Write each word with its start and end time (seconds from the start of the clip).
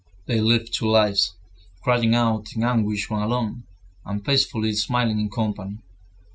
They 0.25 0.41
lived 0.41 0.73
two 0.73 0.89
lives, 0.89 1.35
crying 1.83 2.15
out 2.15 2.53
in 2.55 2.63
anguish 2.63 3.07
when 3.07 3.21
alone, 3.21 3.65
and 4.03 4.25
peacefully 4.25 4.73
smiling 4.73 5.19
in 5.19 5.29
company. 5.29 5.77